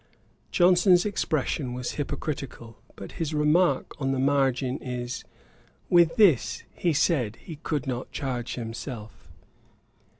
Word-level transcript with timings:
Johnson's 0.49 1.05
expression 1.05 1.73
was 1.75 1.91
hypocritical; 1.91 2.81
but 2.95 3.11
his 3.21 3.35
remark 3.35 3.93
on 4.01 4.11
the 4.13 4.17
margin 4.19 4.81
is 4.81 5.23
'With 5.91 6.15
this 6.15 6.63
he 6.73 6.91
said 6.91 7.35
he 7.35 7.57
could 7.57 7.85
not 7.85 8.11
charge 8.11 8.55
himself.' 8.55 9.31